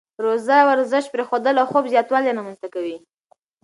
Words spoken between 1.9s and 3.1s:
زیاتوالی رامنځته کوي.